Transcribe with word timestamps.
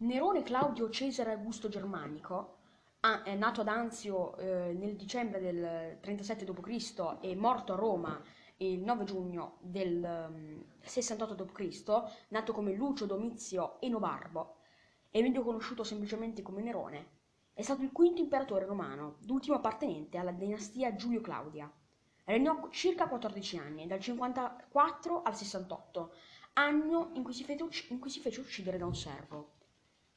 Nerone 0.00 0.44
Claudio 0.44 0.88
Cesare 0.90 1.32
Augusto 1.32 1.68
Germanico, 1.68 2.58
ah, 3.00 3.24
è 3.24 3.34
nato 3.34 3.62
ad 3.62 3.66
Anzio 3.66 4.36
eh, 4.36 4.72
nel 4.72 4.94
dicembre 4.94 5.40
del 5.40 5.98
37 6.00 6.44
d.C. 6.44 7.16
e 7.20 7.34
morto 7.34 7.72
a 7.72 7.76
Roma 7.76 8.22
il 8.58 8.78
9 8.78 9.02
giugno 9.02 9.56
del 9.60 10.28
um, 10.30 10.64
68 10.82 11.34
d.C., 11.34 12.02
nato 12.28 12.52
come 12.52 12.74
Lucio 12.74 13.06
Domizio 13.06 13.80
Enobarbo, 13.80 14.58
e 15.10 15.20
meglio 15.20 15.42
conosciuto 15.42 15.82
semplicemente 15.82 16.42
come 16.42 16.62
Nerone, 16.62 17.08
è 17.52 17.62
stato 17.62 17.82
il 17.82 17.90
quinto 17.90 18.20
imperatore 18.20 18.66
romano, 18.66 19.16
l'ultimo 19.26 19.56
appartenente 19.56 20.16
alla 20.16 20.30
dinastia 20.30 20.94
Giulio-Claudia. 20.94 21.68
Regnò 22.22 22.68
circa 22.70 23.08
14 23.08 23.58
anni, 23.58 23.88
dal 23.88 23.98
54 23.98 25.22
al 25.22 25.36
68, 25.36 26.12
anno 26.52 27.10
in 27.14 27.24
cui 27.24 27.32
si 27.32 27.42
fece, 27.42 27.66
in 27.88 27.98
cui 27.98 28.10
si 28.10 28.20
fece 28.20 28.38
uccidere 28.38 28.78
da 28.78 28.86
un 28.86 28.94
servo. 28.94 29.56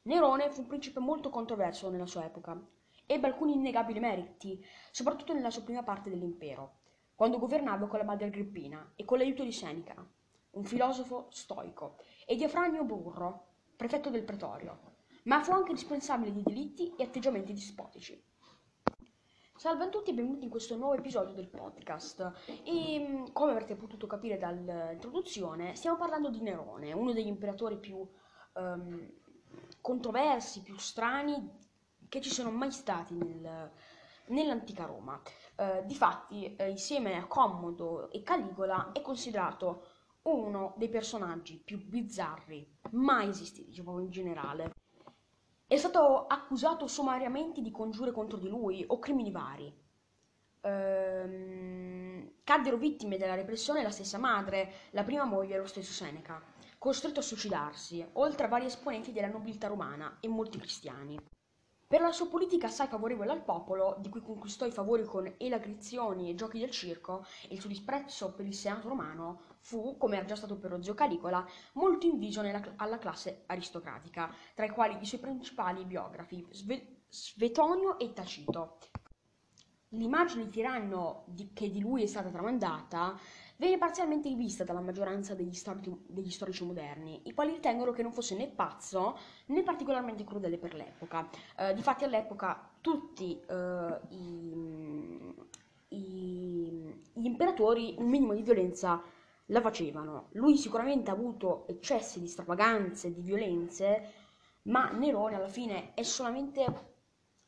Nerone 0.04 0.50
fu 0.50 0.62
un 0.62 0.68
principe 0.68 1.00
molto 1.00 1.30
controverso 1.30 1.92
nella 1.92 2.08
sua 2.08 2.26
epoca. 2.26 2.60
Ebbe 3.06 3.28
alcuni 3.28 3.54
innegabili 3.54 4.00
meriti, 4.00 4.64
soprattutto 4.92 5.32
nella 5.34 5.52
sua 5.52 5.62
prima 5.62 5.84
parte 5.84 6.10
dell'impero, 6.10 6.80
quando 7.14 7.38
governava 7.38 7.88
con 7.88 8.00
la 8.00 8.06
madre 8.06 8.26
Agrippina 8.26 8.94
e 8.96 9.06
con 9.06 9.20
l'aiuto 9.20 9.44
di 9.44 9.52
Seneca, 9.52 10.04
un 10.52 10.64
filosofo 10.64 11.28
stoico, 11.30 11.98
e 12.26 12.36
di 12.36 12.44
Afranio 12.44 12.84
Burro, 12.84 13.50
prefetto 13.76 14.10
del 14.10 14.24
pretorio, 14.24 14.80
ma 15.26 15.44
fu 15.44 15.52
anche 15.52 15.74
responsabile 15.74 16.34
di 16.34 16.42
delitti 16.42 16.96
e 16.96 17.04
atteggiamenti 17.04 17.54
dispotici. 17.54 18.20
Salve 19.56 19.84
a 19.84 19.90
tutti 19.90 20.10
e 20.10 20.14
benvenuti 20.16 20.46
in 20.46 20.50
questo 20.50 20.76
nuovo 20.78 20.96
episodio 20.96 21.36
del 21.36 21.48
podcast. 21.48 22.32
E 22.64 23.30
come 23.32 23.52
avrete 23.52 23.76
potuto 23.76 24.08
capire 24.08 24.40
dall'introduzione, 24.40 25.76
stiamo 25.76 25.98
parlando 25.98 26.32
di 26.32 26.42
Nerone, 26.42 26.92
uno 26.94 27.14
degli 27.14 27.28
imperatori 27.28 27.78
più 27.78 27.98
um, 28.54 29.20
controversi, 29.82 30.62
più 30.62 30.78
strani 30.78 31.60
che 32.08 32.22
ci 32.22 32.30
sono 32.30 32.52
mai 32.52 32.72
stati 32.72 33.16
nel, 33.16 33.72
nell'antica 34.28 34.86
Roma. 34.86 35.20
Eh, 35.56 35.84
difatti, 35.86 36.56
eh, 36.56 36.70
insieme 36.70 37.18
a 37.18 37.26
Commodo 37.26 38.12
e 38.12 38.22
Caligola, 38.22 38.92
è 38.92 39.02
considerato 39.02 39.86
uno 40.24 40.74
dei 40.78 40.90
personaggi 40.90 41.58
più 41.58 41.84
bizzarri 41.84 42.80
mai 42.92 43.30
esistiti, 43.30 43.70
diciamo 43.70 44.00
in 44.00 44.12
generale. 44.12 44.74
È 45.66 45.78
stato 45.78 46.28
accusato 46.28 46.86
sommariamente 46.88 47.62
di 47.62 47.72
congiure 47.72 48.12
contro 48.12 48.38
di 48.38 48.50
lui 48.50 48.84
o 48.86 49.00
crimini 49.00 49.32
vari. 49.32 49.74
Ehm, 50.62 52.34
caddero 52.44 52.78
vittime 52.78 53.18
della 53.18 53.36
repressione 53.36 53.82
la 53.82 53.90
stessa 53.90 54.18
madre, 54.18 54.74
la 54.92 55.04
prima 55.04 55.24
moglie 55.24 55.56
e 55.56 55.60
lo 55.60 55.66
stesso 55.66 55.94
Seneca 55.94 56.51
costretto 56.82 57.20
a 57.20 57.22
suicidarsi, 57.22 58.04
oltre 58.14 58.48
a 58.48 58.50
vari 58.50 58.66
esponenti 58.66 59.12
della 59.12 59.28
nobiltà 59.28 59.68
romana 59.68 60.18
e 60.20 60.28
molti 60.28 60.58
cristiani. 60.58 61.16
Per 61.86 62.02
la 62.02 62.12
sua 62.12 62.28
politica 62.28 62.66
assai 62.66 62.88
favorevole 62.88 63.30
al 63.30 63.44
popolo, 63.44 63.98
di 64.00 64.10
cui 64.10 64.24
conquistò 64.24 64.66
i 64.66 64.72
favori 64.72 65.04
con 65.04 65.32
elagrizioni 65.38 66.32
e 66.32 66.34
giochi 66.34 66.58
del 66.58 66.72
circo, 66.72 67.24
e 67.48 67.54
il 67.54 67.60
suo 67.60 67.70
disprezzo 67.70 68.34
per 68.34 68.48
il 68.48 68.56
senato 68.56 68.90
romano 68.90 69.42
fu, 69.60 69.96
come 69.96 70.16
era 70.18 70.26
già 70.26 70.36
stato 70.36 70.58
per 70.58 70.72
lo 70.72 70.82
zio 70.82 70.96
Caligola, 70.96 71.46
molto 71.74 72.08
inviso 72.08 72.42
nella, 72.42 72.74
alla 72.78 72.98
classe 72.98 73.44
aristocratica, 73.46 74.34
tra 74.56 74.66
i 74.66 74.72
quali 74.72 74.98
i 75.00 75.06
suoi 75.06 75.22
principali 75.22 75.86
biografi, 75.86 76.48
Sve, 76.50 77.04
Svetonio 77.10 78.00
e 78.00 78.12
Tacito. 78.12 78.80
L'immagine 79.90 80.46
di 80.46 80.50
tiranno 80.50 81.26
di, 81.28 81.52
che 81.54 81.70
di 81.70 81.80
lui 81.80 82.02
è 82.02 82.08
stata 82.08 82.30
tramandata 82.30 83.20
viene 83.62 83.78
parzialmente 83.78 84.28
rivista 84.28 84.64
dalla 84.64 84.82
maggioranza 84.82 85.36
degli, 85.36 85.54
storici, 85.54 85.96
degli 86.08 86.32
storici 86.32 86.66
moderni, 86.66 87.22
i 87.26 87.34
quali 87.34 87.52
ritengono 87.52 87.92
che 87.92 88.02
non 88.02 88.12
fosse 88.12 88.36
né 88.36 88.48
pazzo 88.48 89.16
né 89.48 89.62
particolarmente 89.62 90.24
crudele 90.24 90.58
per 90.58 90.74
l'epoca. 90.74 91.30
Eh, 91.56 91.76
difatti 91.76 92.04
all'epoca 92.04 92.72
tutti 92.82 93.40
eh, 93.40 94.00
i, 94.10 95.36
i, 95.90 97.02
gli 97.14 97.26
imperatori 97.26 97.94
un 98.00 98.10
minimo 98.10 98.34
di 98.34 98.42
violenza 98.42 99.00
la 99.46 99.62
facevano. 99.62 100.30
Lui 100.32 100.58
sicuramente 100.58 101.12
ha 101.12 101.14
avuto 101.14 101.68
eccessi 101.68 102.20
di 102.20 102.28
stravaganze, 102.28 103.14
di 103.14 103.22
violenze, 103.22 104.12
ma 104.64 104.90
Nerone 104.90 105.36
alla 105.36 105.48
fine 105.48 105.94
è 105.94 106.02
solamente... 106.02 106.90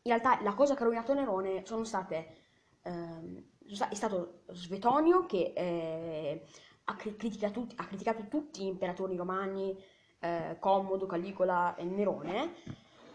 In 0.05 0.11
realtà 0.11 0.43
la 0.43 0.53
cosa 0.53 0.75
che 0.75 0.81
ha 0.81 0.83
rovinato 0.83 1.15
Nerone 1.15 1.65
sono 1.65 1.83
state... 1.83 2.35
Ehm, 2.83 3.51
è 3.89 3.95
stato 3.95 4.43
Svetonio 4.51 5.25
che 5.25 5.53
eh, 5.55 6.45
ha, 6.85 6.95
criticato, 6.95 7.67
ha, 7.75 7.85
criticato, 7.85 8.27
tutti 8.27 8.63
gli 8.63 8.67
imperatori 8.67 9.15
romani, 9.15 9.75
eh, 10.19 10.57
Commodo, 10.59 11.05
Caligola 11.05 11.75
e 11.75 11.83
Nerone, 11.83 12.55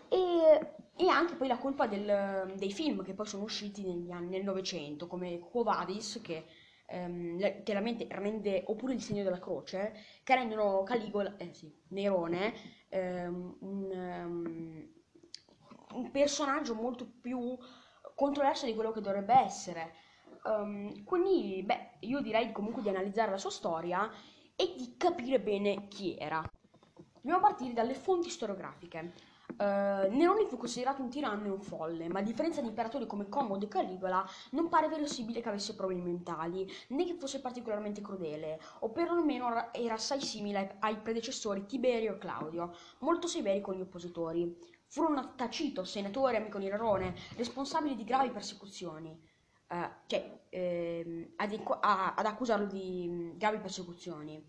e, 0.08 0.74
e 0.96 1.08
anche 1.08 1.34
poi 1.34 1.48
la 1.48 1.58
colpa 1.58 1.86
del, 1.86 2.54
dei 2.56 2.72
film 2.72 3.02
che 3.02 3.14
poi 3.14 3.26
sono 3.26 3.44
usciti 3.44 3.84
negli 3.84 4.10
anni, 4.10 4.30
nel 4.30 4.44
Novecento, 4.44 5.06
come 5.06 5.38
Quo 5.38 5.62
Vadis, 5.62 6.20
che 6.22 6.46
ehm, 6.86 7.36
letteralmente 7.38 8.06
rende, 8.10 8.64
oppure 8.66 8.94
il 8.94 9.02
segno 9.02 9.22
della 9.22 9.38
croce, 9.38 9.94
che 10.24 10.34
rendono 10.34 10.82
Caligola, 10.82 11.36
eh 11.36 11.52
sì, 11.52 11.72
Nerone, 11.88 12.54
ehm, 12.88 13.56
un, 13.60 13.90
um, 13.92 14.88
un 15.94 16.10
personaggio 16.10 16.74
molto 16.74 17.06
più 17.20 17.56
controverso 18.14 18.66
di 18.66 18.74
quello 18.74 18.90
che 18.90 19.00
dovrebbe 19.00 19.34
essere. 19.34 19.94
Um, 20.48 21.04
quindi, 21.04 21.62
beh, 21.62 21.98
io 22.00 22.20
direi 22.20 22.52
comunque 22.52 22.80
di 22.80 22.88
analizzare 22.88 23.30
la 23.30 23.38
sua 23.38 23.50
storia 23.50 24.10
e 24.56 24.74
di 24.76 24.96
capire 24.96 25.40
bene 25.40 25.88
chi 25.88 26.16
era. 26.16 26.42
Dobbiamo 27.20 27.40
partire 27.40 27.74
dalle 27.74 27.94
fonti 27.94 28.30
storiografiche. 28.30 29.12
Uh, 29.58 30.08
Nerone 30.10 30.46
fu 30.46 30.56
considerato 30.56 31.02
un 31.02 31.10
tiranno 31.10 31.46
e 31.46 31.50
un 31.50 31.60
folle, 31.60 32.08
ma 32.08 32.20
a 32.20 32.22
differenza 32.22 32.60
di 32.62 32.68
imperatori 32.68 33.06
come 33.06 33.28
Commodo 33.28 33.66
e 33.66 33.68
Caligola, 33.68 34.24
non 34.52 34.68
pare 34.68 34.88
verosimile 34.88 35.40
che 35.42 35.48
avesse 35.48 35.74
problemi 35.74 36.02
mentali, 36.02 36.66
né 36.88 37.04
che 37.04 37.14
fosse 37.14 37.40
particolarmente 37.40 38.00
crudele, 38.00 38.60
o 38.80 38.90
perlomeno 38.90 39.72
era 39.72 39.94
assai 39.94 40.20
simile 40.20 40.76
ai, 40.80 40.98
predecessori 40.98 41.66
Tiberio 41.66 42.14
e 42.14 42.18
Claudio, 42.18 42.74
molto 43.00 43.26
severi 43.26 43.60
con 43.60 43.74
gli 43.74 43.80
oppositori. 43.80 44.56
Furono 44.86 45.34
Tacito, 45.34 45.84
senatore 45.84 46.38
amico 46.38 46.58
di 46.58 46.68
Nerone, 46.68 47.14
responsabili 47.36 47.94
di 47.94 48.04
gravi 48.04 48.30
persecuzioni 48.30 49.36
uh, 49.68 49.90
cioè, 50.06 50.40
ehm, 50.50 51.32
ad, 51.36 51.60
a, 51.80 52.14
ad, 52.14 52.26
accusarlo 52.26 52.66
di 52.66 53.06
mm, 53.08 53.36
gravi 53.36 53.58
persecuzioni, 53.58 54.42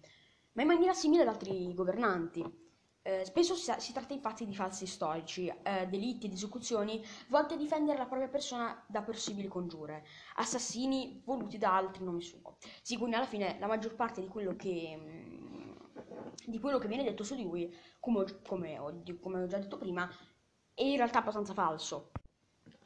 ma 0.54 0.62
in 0.62 0.68
maniera 0.68 0.94
simile 0.94 1.24
ad 1.24 1.30
altri 1.30 1.74
governanti. 1.74 2.68
Eh, 3.02 3.24
spesso 3.26 3.56
si, 3.56 3.74
si, 3.78 3.94
tratta 3.94 4.14
infatti 4.14 4.46
di 4.46 4.54
falsi 4.54 4.86
storici, 4.86 5.48
eh, 5.48 5.88
delitti 5.88 6.26
ed 6.26 6.34
esecuzioni 6.34 7.02
volte 7.30 7.54
a 7.54 7.58
difendere 7.58 7.98
la 7.98 8.06
propria 8.06 8.28
persona 8.28 8.84
da 8.88 9.02
possibili 9.02 9.48
congiure, 9.48 10.06
assassini 10.36 11.22
voluti 11.26 11.58
da 11.58 11.76
altri 11.76 12.02
in 12.02 12.08
nome 12.08 12.22
suo. 12.22 12.58
Sì, 12.82 12.98
quindi 12.98 13.16
alla 13.16 13.26
fine 13.26 13.58
la 13.60 13.68
maggior 13.68 13.96
parte 13.96 14.22
di 14.22 14.28
quello 14.28 14.56
che, 14.56 14.98
mm, 14.98 15.72
di 16.46 16.60
quello 16.60 16.78
che 16.78 16.88
viene 16.88 17.04
detto 17.04 17.24
su 17.24 17.36
di 17.36 17.44
lui, 17.44 17.74
come, 18.00 18.26
come, 18.46 18.78
come 19.22 19.44
ho 19.44 19.48
già 19.48 19.58
detto 19.58 19.78
prima, 19.78 20.08
è 20.74 20.84
in 20.84 20.98
realtà 20.98 21.20
abbastanza 21.20 21.54
falso. 21.54 22.12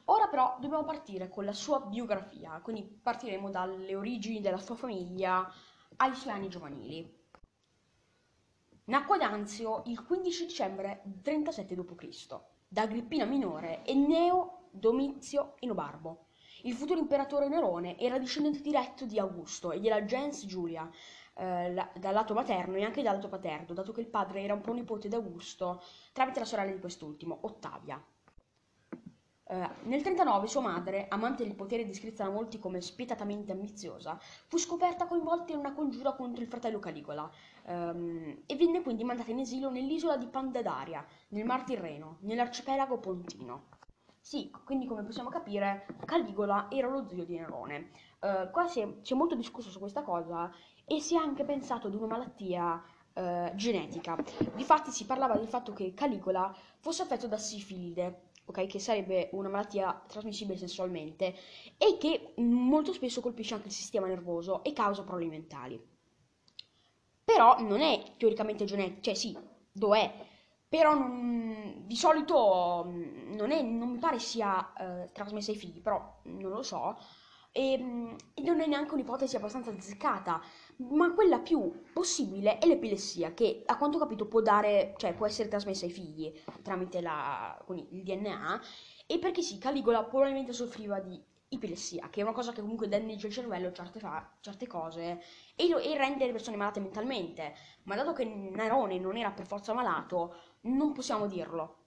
Ora 0.06 0.28
però 0.28 0.56
dobbiamo 0.60 0.84
partire 0.84 1.28
con 1.28 1.44
la 1.44 1.52
sua 1.52 1.80
biografia, 1.80 2.60
quindi 2.62 2.82
partiremo 2.82 3.48
dalle 3.50 3.94
origini 3.94 4.40
della 4.40 4.58
sua 4.58 4.74
famiglia 4.74 5.50
ai 5.96 6.14
suoi 6.14 6.34
anni 6.34 6.48
giovanili. 6.48 7.22
Nacque 8.86 9.16
ad 9.16 9.22
Anzio 9.22 9.82
il 9.86 10.04
15 10.04 10.44
dicembre 10.44 11.02
37 11.22 11.74
d.C. 11.74 12.38
da 12.68 12.82
Agrippina 12.82 13.24
minore 13.24 13.82
e 13.82 13.94
Neo 13.94 14.68
Domizio 14.70 15.54
Inobarbo. 15.60 16.26
Il 16.64 16.74
futuro 16.74 16.98
imperatore 16.98 17.48
Nerone 17.48 17.98
era 17.98 18.18
discendente 18.18 18.60
diretto 18.60 19.06
di 19.06 19.18
Augusto 19.18 19.72
e 19.72 19.80
della 19.80 20.04
gens 20.04 20.44
Giulia, 20.44 20.86
eh, 21.34 21.74
dal 21.94 22.12
lato 22.12 22.34
materno 22.34 22.76
e 22.76 22.84
anche 22.84 23.02
dal 23.02 23.14
lato 23.14 23.28
paterno, 23.28 23.72
dato 23.72 23.92
che 23.92 24.00
il 24.00 24.06
padre 24.08 24.42
era 24.42 24.52
un 24.52 24.60
pronipote 24.60 25.08
di 25.08 25.14
Augusto 25.14 25.82
tramite 26.12 26.40
la 26.40 26.44
sorella 26.44 26.72
di 26.72 26.80
quest'ultimo, 26.80 27.38
Ottavia. 27.42 28.02
Uh, 29.46 29.68
nel 29.82 30.00
39 30.00 30.46
sua 30.46 30.62
madre, 30.62 31.06
amante 31.08 31.44
del 31.44 31.54
potere 31.54 31.84
descritta 31.84 32.24
da 32.24 32.30
molti 32.30 32.58
come 32.58 32.80
spietatamente 32.80 33.52
ambiziosa, 33.52 34.18
fu 34.46 34.56
scoperta 34.56 35.06
coinvolta 35.06 35.52
in 35.52 35.58
una 35.58 35.74
congiura 35.74 36.14
contro 36.14 36.42
il 36.42 36.48
fratello 36.48 36.78
Caligola 36.78 37.30
um, 37.66 38.42
e 38.46 38.56
venne 38.56 38.80
quindi 38.80 39.04
mandata 39.04 39.30
in 39.30 39.40
esilio 39.40 39.68
nell'isola 39.68 40.16
di 40.16 40.26
Pandadaria, 40.28 41.04
nel 41.28 41.44
Mar 41.44 41.62
Tirreno, 41.64 42.16
nell'arcipelago 42.20 42.98
pontino. 42.98 43.64
Sì, 44.18 44.50
quindi 44.64 44.86
come 44.86 45.02
possiamo 45.02 45.28
capire, 45.28 45.84
Caligola 46.06 46.68
era 46.70 46.88
lo 46.88 47.06
zio 47.06 47.26
di 47.26 47.36
Nerone. 47.36 47.90
Uh, 48.20 48.50
qua 48.50 48.66
si 48.66 48.80
è, 48.80 48.88
si 49.02 49.12
è, 49.12 49.16
molto 49.16 49.34
discusso 49.34 49.68
su 49.68 49.78
questa 49.78 50.00
cosa 50.00 50.50
e 50.86 51.00
si 51.00 51.14
è 51.14 51.18
anche 51.18 51.44
pensato 51.44 51.88
ad 51.88 51.94
una 51.94 52.06
malattia 52.06 52.82
uh, 53.12 53.54
genetica. 53.54 54.16
Difatti 54.54 54.90
si 54.90 55.04
parlava 55.04 55.36
del 55.36 55.48
fatto 55.48 55.74
che 55.74 55.92
Caligola 55.92 56.50
fosse 56.78 57.02
affetto 57.02 57.26
da 57.26 57.36
sifilide, 57.36 58.30
ok? 58.46 58.66
Che 58.66 58.78
sarebbe 58.78 59.28
una 59.32 59.48
malattia 59.48 60.02
trasmissibile 60.06 60.56
sessualmente 60.58 61.34
e 61.78 61.96
che 61.98 62.34
molto 62.36 62.92
spesso 62.92 63.20
colpisce 63.20 63.54
anche 63.54 63.68
il 63.68 63.72
sistema 63.72 64.06
nervoso 64.06 64.62
e 64.64 64.72
causa 64.72 65.02
problemi 65.04 65.30
mentali. 65.30 65.80
Però 67.24 67.58
non 67.60 67.80
è 67.80 68.02
teoricamente 68.18 68.64
genetico, 68.64 69.00
cioè 69.00 69.14
sì, 69.14 69.36
lo 69.72 69.96
è, 69.96 70.12
però 70.68 70.94
non, 70.94 71.84
di 71.86 71.96
solito 71.96 72.84
mh, 72.84 73.34
non, 73.36 73.50
è, 73.50 73.62
non 73.62 73.90
mi 73.90 73.98
pare 73.98 74.18
sia 74.18 74.72
eh, 74.74 75.10
trasmessa 75.12 75.50
ai 75.50 75.56
figli, 75.56 75.80
però 75.80 76.20
non 76.24 76.50
lo 76.50 76.62
so. 76.62 76.96
E, 77.56 77.78
mh, 77.78 78.16
e 78.34 78.42
non 78.42 78.60
è 78.60 78.66
neanche 78.66 78.94
un'ipotesi 78.94 79.36
abbastanza 79.36 79.70
azzeccata, 79.70 80.40
ma 80.90 81.12
quella 81.14 81.38
più 81.38 81.82
possibile 81.92 82.58
è 82.58 82.66
l'epilessia, 82.66 83.32
che 83.32 83.62
a 83.66 83.76
quanto 83.76 83.96
ho 83.96 84.00
capito 84.00 84.26
può, 84.26 84.40
dare, 84.40 84.94
cioè, 84.96 85.14
può 85.14 85.26
essere 85.26 85.48
trasmessa 85.48 85.84
ai 85.84 85.92
figli 85.92 86.32
tramite 86.62 87.00
la, 87.00 87.56
il 87.90 88.02
DNA. 88.02 88.60
E 89.06 89.18
perché 89.20 89.40
sì, 89.42 89.58
Caligola 89.58 90.02
probabilmente 90.04 90.52
soffriva 90.52 90.98
di 90.98 91.20
ipilessia, 91.48 92.08
che 92.10 92.20
è 92.20 92.22
una 92.24 92.32
cosa 92.32 92.50
che 92.52 92.60
comunque 92.60 92.88
danneggia 92.88 93.28
il 93.28 93.32
cervello 93.32 93.70
certe, 93.70 94.00
fa- 94.00 94.36
certe 94.40 94.66
cose 94.66 95.20
e, 95.54 95.68
lo- 95.68 95.78
e 95.78 95.96
rende 95.96 96.26
le 96.26 96.32
persone 96.32 96.56
malate 96.56 96.80
mentalmente. 96.80 97.54
Ma 97.84 97.94
dato 97.94 98.12
che 98.12 98.24
Nerone 98.24 98.98
non 98.98 99.16
era 99.16 99.30
per 99.30 99.46
forza 99.46 99.72
malato, 99.72 100.34
non 100.62 100.92
possiamo 100.92 101.26
dirlo. 101.28 101.83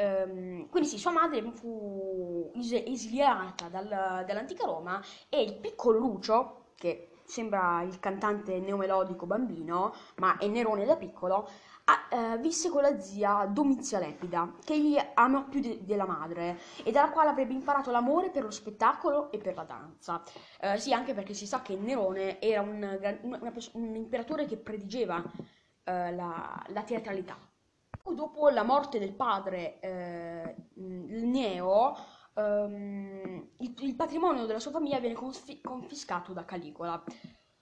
Ehm, 0.00 0.68
quindi 0.68 0.88
sì, 0.88 0.96
sua 0.98 1.10
madre 1.10 1.42
fu 1.52 2.50
es- 2.54 2.72
esiliata 2.86 3.68
dal- 3.68 4.24
dall'antica 4.26 4.64
Roma 4.64 5.00
e 5.28 5.42
il 5.42 5.54
piccolo 5.56 5.98
Lucio, 5.98 6.66
che 6.76 7.10
sembra 7.24 7.82
il 7.82 7.98
cantante 7.98 8.58
neomelodico 8.60 9.26
bambino, 9.26 9.92
ma 10.16 10.36
è 10.38 10.46
Nerone 10.46 10.84
da 10.84 10.96
piccolo, 10.96 11.48
a, 11.84 12.34
eh, 12.34 12.38
visse 12.38 12.68
con 12.70 12.82
la 12.82 12.98
zia 13.00 13.46
Domizia 13.46 13.98
Lepida, 13.98 14.54
che 14.64 14.74
egli 14.74 14.96
amò 15.14 15.44
più 15.48 15.60
de- 15.60 15.84
della 15.84 16.06
madre 16.06 16.58
e 16.84 16.90
dalla 16.92 17.10
quale 17.10 17.30
avrebbe 17.30 17.52
imparato 17.54 17.90
l'amore 17.90 18.30
per 18.30 18.44
lo 18.44 18.50
spettacolo 18.50 19.30
e 19.32 19.38
per 19.38 19.54
la 19.56 19.64
danza. 19.64 20.22
Eh, 20.60 20.78
sì, 20.78 20.92
anche 20.92 21.12
perché 21.14 21.34
si 21.34 21.46
sa 21.46 21.60
che 21.62 21.74
Nerone 21.76 22.40
era 22.40 22.60
un, 22.60 23.18
un, 23.22 23.52
un 23.72 23.94
imperatore 23.96 24.46
che 24.46 24.56
predigeva 24.58 25.22
eh, 25.84 26.12
la, 26.14 26.62
la, 26.68 26.82
teatralità. 26.82 27.36
Dopo 28.04 28.48
la 28.48 28.62
morte 28.62 28.98
del 28.98 29.14
padre 29.14 29.78
eh, 29.80 30.56
Neo, 30.74 31.94
ehm, 32.34 33.48
il, 33.58 33.74
il, 33.80 33.94
patrimonio 33.94 34.46
della 34.46 34.58
sua 34.60 34.70
famiglia 34.70 34.98
viene 34.98 35.14
confiscato 35.14 35.60
confiscato 35.62 36.32
da 36.32 36.44
Caligola. 36.44 37.02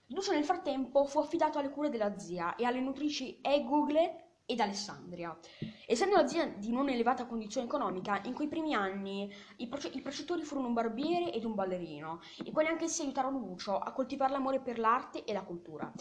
Lucio 0.07 0.31
nel 0.31 0.45
frattempo 0.45 1.05
fu 1.05 1.19
affidato 1.19 1.59
alle 1.59 1.69
cure 1.69 1.89
della 1.89 2.17
zia 2.17 2.55
e 2.55 2.63
alle 2.63 2.79
nutrici 2.79 3.39
Egugle 3.41 4.41
ed 4.45 4.61
Alessandria. 4.61 5.37
Essendo 5.85 6.15
la 6.15 6.25
zia 6.25 6.47
di 6.47 6.71
non 6.71 6.87
elevata 6.87 7.25
condizione 7.25 7.67
economica, 7.67 8.21
in 8.23 8.33
quei 8.33 8.47
primi 8.47 8.73
anni 8.73 9.29
i, 9.57 9.67
proce- 9.67 9.89
i 9.89 10.01
precettori 10.01 10.43
furono 10.43 10.67
un 10.67 10.73
barbiere 10.73 11.33
ed 11.33 11.43
un 11.43 11.53
ballerino, 11.53 12.21
i 12.45 12.51
quali 12.51 12.69
anch'essi 12.69 13.01
aiutarono 13.01 13.39
Lucio 13.39 13.77
a 13.77 13.91
coltivare 13.91 14.31
l'amore 14.31 14.61
per 14.61 14.79
l'arte 14.79 15.25
e 15.25 15.33
la 15.33 15.43
cultura. 15.43 15.91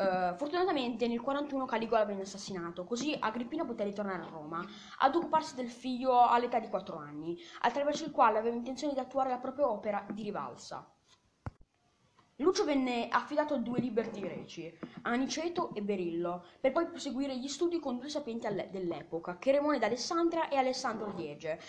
Uh, 0.00 0.34
fortunatamente 0.34 1.06
nel 1.06 1.20
41 1.20 1.66
Caligola 1.66 2.06
venne 2.06 2.22
assassinato, 2.22 2.84
così 2.84 3.14
Agrippina 3.20 3.66
poté 3.66 3.84
ritornare 3.84 4.22
a 4.22 4.30
Roma 4.30 4.64
ad 5.00 5.14
occuparsi 5.14 5.54
del 5.54 5.68
figlio 5.68 6.26
all'età 6.26 6.58
di 6.58 6.68
4 6.68 6.96
anni, 6.96 7.38
attraverso 7.60 8.06
il 8.06 8.10
quale 8.10 8.38
aveva 8.38 8.56
intenzione 8.56 8.94
di 8.94 8.98
attuare 8.98 9.28
la 9.28 9.36
propria 9.36 9.68
opera 9.68 10.06
di 10.10 10.22
rivalsa. 10.22 10.90
Lucio 12.36 12.64
venne 12.64 13.08
affidato 13.10 13.52
a 13.52 13.58
due 13.58 13.78
liberti 13.78 14.20
greci, 14.20 14.74
Aniceto 15.02 15.74
e 15.74 15.82
Berillo, 15.82 16.46
per 16.58 16.72
poi 16.72 16.86
proseguire 16.86 17.36
gli 17.36 17.48
studi 17.48 17.78
con 17.78 17.98
due 17.98 18.08
sapienti 18.08 18.48
dell'epoca, 18.70 19.36
Cheremone 19.36 19.78
d'Alessandria 19.78 20.48
e 20.48 20.56
Alessandro 20.56 21.12
Liege, 21.14 21.60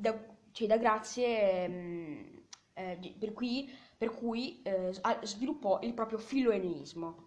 da, 0.00 0.18
cioè 0.50 0.66
da 0.66 0.78
grazie 0.78 1.68
mm, 1.68 2.36
eh, 2.74 3.14
per 3.16 3.32
cui, 3.32 3.72
per 3.96 4.12
cui 4.12 4.60
eh, 4.62 4.90
sviluppò 5.22 5.78
il 5.82 5.94
proprio 5.94 6.18
filoeneismo. 6.18 7.25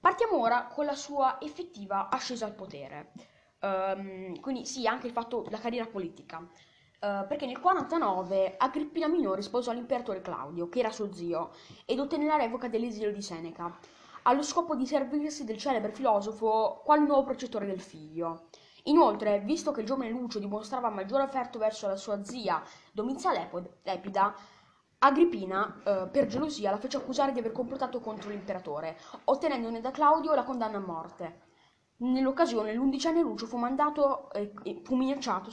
Partiamo 0.00 0.38
ora 0.38 0.66
con 0.66 0.86
la 0.86 0.94
sua 0.94 1.38
effettiva 1.40 2.08
ascesa 2.08 2.46
al 2.46 2.54
potere. 2.54 3.12
Um, 3.60 4.40
quindi 4.40 4.64
sì, 4.64 4.86
anche 4.86 5.06
il 5.06 5.12
fatto 5.12 5.42
della 5.42 5.58
carriera 5.58 5.86
politica. 5.86 6.38
Uh, 6.38 7.26
perché 7.26 7.44
nel 7.44 7.60
49 7.60 8.56
Agrippina 8.56 9.08
Minore 9.08 9.42
sposò 9.42 9.72
l'imperatore 9.72 10.22
Claudio, 10.22 10.70
che 10.70 10.78
era 10.78 10.90
suo 10.90 11.12
zio, 11.12 11.50
ed 11.84 11.98
ottenne 11.98 12.24
la 12.26 12.36
revoca 12.36 12.68
dell'esilio 12.68 13.12
di 13.12 13.20
Seneca, 13.20 13.78
allo 14.22 14.42
scopo 14.42 14.74
di 14.74 14.86
servirsi 14.86 15.44
del 15.44 15.58
celebre 15.58 15.92
filosofo 15.92 16.80
quale 16.82 17.04
nuovo 17.04 17.24
precettore 17.24 17.66
del 17.66 17.80
figlio. 17.80 18.48
Inoltre, 18.84 19.40
visto 19.40 19.70
che 19.70 19.80
il 19.80 19.86
giovane 19.86 20.08
Lucio 20.08 20.38
dimostrava 20.38 20.88
maggiore 20.88 21.24
affetto 21.24 21.58
verso 21.58 21.86
la 21.86 21.96
sua 21.96 22.24
zia 22.24 22.62
Domizia 22.92 23.32
Lepida, 23.82 24.34
Agrippina, 25.02 25.80
eh, 25.82 26.08
per 26.08 26.26
gelosia, 26.26 26.70
la 26.70 26.76
fece 26.76 26.98
accusare 26.98 27.32
di 27.32 27.38
aver 27.38 27.52
complottato 27.52 28.00
contro 28.00 28.28
l'imperatore, 28.28 28.98
ottenendone 29.24 29.80
da 29.80 29.90
Claudio 29.90 30.34
la 30.34 30.44
condanna 30.44 30.76
a 30.76 30.80
morte. 30.80 31.48
Nell'occasione 32.00 32.74
l'undicenne 32.74 33.22
Lucio 33.22 33.46
fu 33.46 33.56
mandato, 33.56 34.30
eh, 34.32 34.52
fu 34.82 34.96
minacciato, 34.96 35.50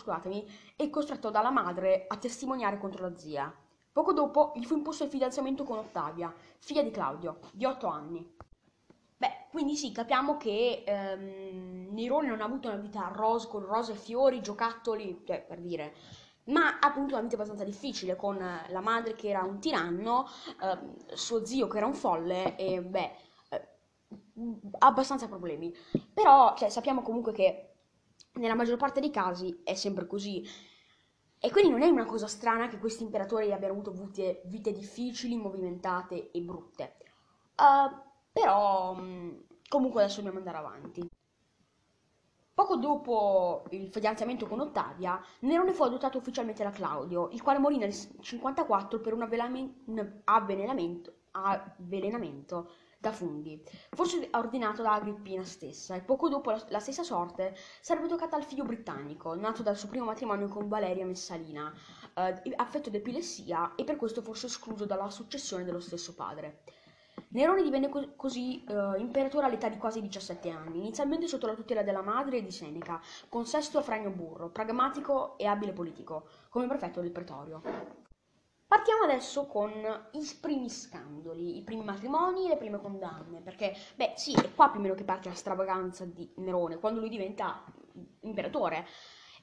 e 0.75 0.89
costretto 0.89 1.29
dalla 1.29 1.49
madre 1.49 2.05
a 2.09 2.17
testimoniare 2.17 2.77
contro 2.77 3.07
la 3.07 3.17
zia. 3.17 3.53
Poco 3.91 4.11
dopo 4.11 4.51
gli 4.55 4.65
fu 4.65 4.75
imposto 4.75 5.05
il 5.05 5.09
fidanzamento 5.09 5.63
con 5.63 5.77
Ottavia, 5.77 6.33
figlia 6.59 6.81
di 6.83 6.91
Claudio, 6.91 7.39
di 7.53 7.63
otto 7.63 7.87
anni. 7.87 8.35
Beh, 9.17 9.47
quindi 9.49 9.75
sì, 9.77 9.93
capiamo 9.93 10.35
che 10.35 10.83
ehm, 10.85 11.93
Nerone 11.93 12.27
non 12.27 12.41
ha 12.41 12.45
avuto 12.45 12.67
una 12.67 12.77
vita 12.77 13.09
ros- 13.13 13.47
con 13.47 13.65
rose 13.65 13.93
e 13.93 13.95
fiori, 13.95 14.41
giocattoli, 14.41 15.23
cioè 15.25 15.41
per 15.41 15.59
dire, 15.61 15.93
ma 16.47 16.79
appunto 16.79 17.13
una 17.13 17.23
vita 17.23 17.35
abbastanza 17.35 17.63
difficile 17.63 18.15
con 18.15 18.37
la 18.37 18.81
madre 18.81 19.13
che 19.13 19.29
era 19.29 19.43
un 19.43 19.59
tiranno, 19.59 20.27
ehm, 20.61 21.13
suo 21.13 21.45
zio 21.45 21.67
che 21.67 21.77
era 21.77 21.85
un 21.85 21.93
folle 21.93 22.55
e 22.55 22.81
beh 22.81 23.25
abbastanza 24.79 25.27
problemi. 25.27 25.73
Però 26.13 26.55
cioè, 26.55 26.69
sappiamo 26.69 27.01
comunque 27.01 27.33
che 27.33 27.73
nella 28.33 28.55
maggior 28.55 28.77
parte 28.77 28.99
dei 28.99 29.11
casi 29.11 29.61
è 29.63 29.73
sempre 29.73 30.07
così. 30.07 30.45
E 31.39 31.51
quindi 31.51 31.69
non 31.69 31.83
è 31.83 31.87
una 31.87 32.05
cosa 32.05 32.27
strana 32.27 32.67
che 32.67 32.79
questi 32.79 33.03
imperatori 33.03 33.51
abbiano 33.51 33.73
avuto 33.73 33.91
vite, 33.91 34.41
vite 34.45 34.71
difficili, 34.71 35.35
movimentate 35.35 36.31
e 36.31 36.41
brutte. 36.41 36.95
Uh, 37.55 37.95
però 38.31 38.95
mm, 38.95 39.37
comunque 39.67 40.03
adesso 40.03 40.17
dobbiamo 40.17 40.39
andare 40.39 40.57
avanti. 40.57 41.07
Poco 42.57 42.77
dopo 42.77 43.65
il 43.69 43.87
fidanzamento 43.91 44.47
con 44.47 44.59
Ottavia, 44.59 45.23
Nerone 45.41 45.73
fu 45.73 45.83
adottato 45.83 46.17
ufficialmente 46.17 46.63
da 46.63 46.71
Claudio, 46.71 47.29
il 47.33 47.43
quale 47.43 47.59
morì 47.59 47.77
nel 47.77 47.93
54 47.93 48.99
per 48.99 49.13
un 49.13 49.21
avvelenamento, 49.21 51.11
avvelenamento 51.33 52.71
da 52.97 53.11
funghi, 53.11 53.63
forse 53.91 54.27
ordinato 54.31 54.81
da 54.81 54.93
Agrippina 54.93 55.43
stessa, 55.43 55.93
e 55.93 56.01
poco 56.01 56.29
dopo 56.29 56.49
la, 56.49 56.59
la, 56.69 56.79
stessa 56.79 57.03
sorte 57.03 57.55
sarebbe 57.79 58.07
toccata 58.07 58.35
al 58.35 58.43
figlio 58.43 58.63
britannico, 58.63 59.35
nato 59.35 59.61
dal 59.61 59.77
suo 59.77 59.89
primo 59.89 60.05
matrimonio 60.05 60.47
con 60.47 60.67
Valeria 60.67 61.05
Messalina, 61.05 61.71
eh, 62.15 62.41
affetto 62.55 62.89
di 62.89 62.97
epilessia 62.97 63.75
e 63.75 63.83
per 63.83 63.97
questo 63.97 64.23
forse 64.23 64.47
escluso 64.47 64.87
dalla 64.87 65.11
successione 65.11 65.63
dello 65.63 65.79
stesso 65.79 66.15
padre. 66.15 66.63
Nerone 67.37 67.61
divenne 67.61 67.87
co- 67.89 68.13
così 68.15 68.63
eh, 68.63 68.97
imperatore 68.97 69.45
all'età 69.45 69.69
di 69.69 69.77
quasi 69.77 70.01
17 70.01 70.49
anni, 70.49 70.79
inizialmente 70.79 71.27
sotto 71.27 71.45
la 71.45 71.53
tutela 71.53 71.83
della 71.83 72.01
madre 72.01 72.37
e 72.37 72.43
di 72.43 72.49
Seneca, 72.49 72.99
con 73.29 73.45
Sesto 73.45 73.77
Afranio 73.77 74.09
Burro, 74.09 74.49
pragmatico 74.49 75.37
e 75.37 75.45
abile 75.45 75.71
politico, 75.71 76.27
come 76.49 76.65
prefetto 76.65 76.99
del 76.99 77.11
pretorio. 77.11 77.61
Partiamo 78.65 79.03
adesso 79.03 79.45
con 79.45 79.69
i 80.13 80.37
primi 80.41 80.67
scandali, 80.67 81.57
i 81.57 81.61
primi 81.61 81.83
matrimoni 81.83 82.45
e 82.45 82.49
le 82.49 82.57
prime 82.57 82.81
condanne, 82.81 83.41
perché, 83.41 83.71
beh, 83.95 84.13
sì, 84.15 84.33
è 84.33 84.55
qua 84.55 84.69
più 84.69 84.79
o 84.79 84.81
meno 84.81 84.95
che 84.95 85.03
parte 85.03 85.29
la 85.29 85.35
stravaganza 85.35 86.05
di 86.05 86.27
Nerone, 86.37 86.79
quando 86.79 86.99
lui 86.99 87.09
diventa 87.09 87.63
imperatore. 88.21 88.87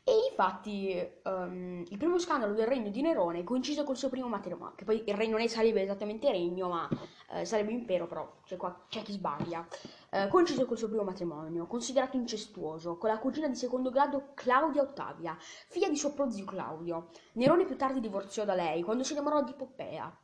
E 0.06 0.12
infatti 0.28 1.02
um, 1.22 1.82
il 1.88 1.96
primo 1.96 2.18
scandalo 2.18 2.52
del 2.52 2.66
regno 2.66 2.90
di 2.90 3.00
Nerone 3.00 3.42
coincide 3.42 3.84
col 3.84 3.96
suo 3.96 4.10
primo 4.10 4.28
matrimonio, 4.28 4.74
che 4.74 4.84
poi 4.84 5.02
il 5.06 5.14
regno 5.14 5.38
non 5.38 5.48
sarebbe 5.48 5.80
esattamente 5.80 6.30
regno, 6.30 6.68
ma 6.68 6.86
eh, 7.34 7.44
sarebbe 7.44 7.72
impero, 7.72 8.06
però 8.06 8.40
c'è, 8.44 8.56
qua, 8.56 8.84
c'è 8.88 9.02
chi 9.02 9.12
sbaglia. 9.12 9.66
Eh, 10.10 10.28
coincide 10.28 10.64
col 10.64 10.78
suo 10.78 10.88
primo 10.88 11.02
matrimonio, 11.02 11.66
considerato 11.66 12.16
incestuoso, 12.16 12.96
con 12.96 13.10
la 13.10 13.18
cugina 13.18 13.48
di 13.48 13.56
secondo 13.56 13.90
grado 13.90 14.30
Claudia 14.34 14.82
Ottavia, 14.82 15.36
figlia 15.68 15.88
di 15.88 15.96
suo 15.96 16.12
prozio 16.12 16.44
Claudio. 16.44 17.08
Nerone 17.32 17.64
più 17.64 17.76
tardi 17.76 18.00
divorziò 18.00 18.44
da 18.44 18.54
lei 18.54 18.82
quando 18.82 19.02
si 19.02 19.12
innamorò 19.12 19.42
di 19.42 19.54
Poppea. 19.54 20.16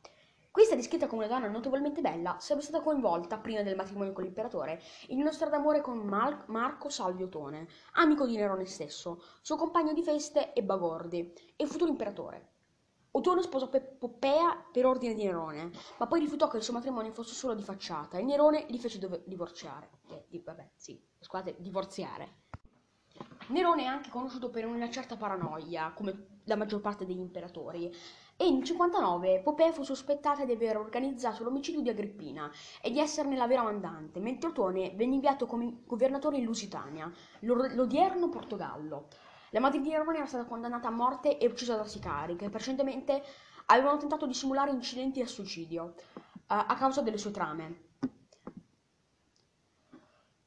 Questa, 0.51 0.75
descritta 0.75 1.07
come 1.07 1.25
una 1.25 1.33
donna 1.33 1.47
notevolmente 1.47 2.01
bella, 2.01 2.35
sarebbe 2.39 2.65
stata 2.65 2.83
coinvolta, 2.83 3.37
prima 3.37 3.61
del 3.61 3.77
matrimonio 3.77 4.11
con 4.11 4.25
l'imperatore, 4.25 4.81
in 5.07 5.21
una 5.21 5.31
storia 5.31 5.55
d'amore 5.55 5.79
con 5.79 5.99
Mar- 5.99 6.43
Marco 6.47 6.89
Salvio 6.89 7.29
Tone, 7.29 7.67
amico 7.93 8.25
di 8.25 8.35
Nerone 8.35 8.65
stesso, 8.65 9.23
suo 9.41 9.55
compagno 9.55 9.93
di 9.93 10.03
feste 10.03 10.51
e 10.51 10.61
bagordi, 10.61 11.33
e 11.55 11.65
futuro 11.65 11.89
imperatore. 11.89 12.49
Otone 13.13 13.41
sposò 13.41 13.67
Poppea 13.67 14.65
per 14.71 14.85
ordine 14.85 15.13
di 15.13 15.25
Nerone, 15.25 15.69
ma 15.97 16.07
poi 16.07 16.21
rifiutò 16.21 16.47
che 16.47 16.57
il 16.57 16.63
suo 16.63 16.73
matrimonio 16.73 17.11
fosse 17.11 17.33
solo 17.33 17.53
di 17.53 17.61
facciata 17.61 18.17
e 18.17 18.23
Nerone 18.23 18.65
li 18.69 18.79
fece 18.79 18.99
dove- 18.99 19.23
divorziare. 19.25 19.89
Eh, 20.29 20.41
vabbè, 20.41 20.71
sì, 20.75 20.97
scusate, 21.19 21.55
divorziare. 21.59 22.39
Nerone 23.47 23.83
è 23.83 23.87
anche 23.87 24.09
conosciuto 24.09 24.49
per 24.49 24.65
una 24.65 24.89
certa 24.89 25.17
paranoia, 25.17 25.91
come 25.93 26.39
la 26.45 26.55
maggior 26.55 26.79
parte 26.79 27.05
degli 27.05 27.19
imperatori, 27.19 27.93
e 28.37 28.49
nel 28.49 28.63
59 28.63 29.41
Popea 29.41 29.73
fu 29.73 29.83
sospettata 29.83 30.45
di 30.45 30.53
aver 30.53 30.77
organizzato 30.77 31.43
l'omicidio 31.43 31.81
di 31.81 31.89
Agrippina 31.89 32.49
e 32.81 32.91
di 32.91 32.99
esserne 32.99 33.35
la 33.35 33.45
vera 33.45 33.61
mandante, 33.61 34.21
mentre 34.21 34.49
Otone 34.49 34.93
venne 34.95 35.15
inviato 35.15 35.45
come 35.45 35.81
governatore 35.85 36.37
in 36.37 36.45
Lusitania, 36.45 37.11
l'odierno 37.41 38.29
Portogallo. 38.29 39.09
La 39.51 39.59
madre 39.59 39.79
di 39.81 39.89
Nerone 39.89 40.17
era 40.17 40.25
stata 40.25 40.45
condannata 40.45 40.87
a 40.87 40.91
morte 40.91 41.37
e 41.37 41.45
uccisa 41.45 41.75
da 41.75 41.85
sicari, 41.85 42.35
che 42.35 42.49
precedentemente 42.49 43.21
avevano 43.67 43.97
tentato 43.97 44.25
di 44.25 44.33
simulare 44.33 44.71
incidenti 44.71 45.21
a 45.21 45.27
suicidio 45.27 45.93
a 46.47 46.75
causa 46.75 47.01
delle 47.01 47.17
sue 47.17 47.31
trame. 47.31 47.89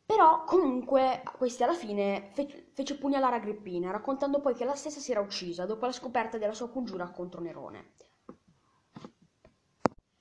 Però 0.06 0.44
comunque 0.44 1.22
questi 1.36 1.62
alla 1.62 1.74
fine 1.74 2.30
fe- 2.32 2.70
fece 2.72 2.96
pugnalare 2.96 3.36
Agrippina, 3.36 3.90
raccontando 3.90 4.40
poi 4.40 4.54
che 4.54 4.64
la 4.64 4.74
stessa 4.74 4.98
si 4.98 5.10
era 5.10 5.20
uccisa 5.20 5.66
dopo 5.66 5.84
la 5.84 5.92
scoperta 5.92 6.38
della 6.38 6.54
sua 6.54 6.70
congiura 6.70 7.10
contro 7.10 7.42
Nerone. 7.42 7.92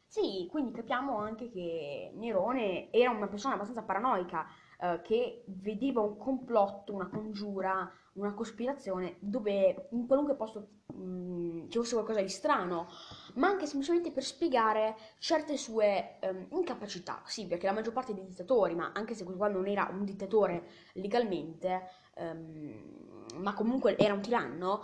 Sì, 0.05 0.47
quindi 0.49 0.71
capiamo 0.71 1.17
anche 1.17 1.49
che 1.49 2.11
Nerone 2.13 2.91
era 2.91 3.09
una 3.09 3.27
persona 3.27 3.55
abbastanza 3.55 3.81
paranoica, 3.83 4.45
eh, 4.79 5.01
che 5.01 5.43
vedeva 5.47 6.01
un 6.01 6.17
complotto, 6.17 6.93
una 6.93 7.09
congiura, 7.09 7.91
una 8.13 8.33
cospirazione 8.33 9.17
dove 9.19 9.87
in 9.91 10.05
qualunque 10.05 10.35
posto 10.35 10.67
mh, 10.93 11.03
mm, 11.03 11.69
ci 11.69 11.77
fosse 11.77 11.93
qualcosa 11.93 12.21
di 12.21 12.29
strano, 12.29 12.87
ma 13.35 13.47
anche 13.47 13.65
semplicemente 13.65 14.11
per 14.11 14.23
spiegare 14.23 14.95
certe 15.17 15.57
sue 15.57 16.19
um, 16.21 16.47
incapacità. 16.51 17.21
Sì, 17.25 17.47
perché 17.47 17.65
la 17.65 17.73
maggior 17.73 17.93
parte 17.93 18.13
dei 18.13 18.25
dittatori, 18.25 18.75
ma 18.75 18.91
anche 18.93 19.15
se 19.15 19.23
questo 19.23 19.41
qua 19.41 19.49
non 19.49 19.67
era 19.67 19.89
un 19.91 20.03
dittatore 20.05 20.67
legalmente, 20.93 21.89
um, 22.17 23.25
ma 23.37 23.53
comunque 23.53 23.97
era 23.97 24.13
un 24.13 24.21
tiranno, 24.21 24.83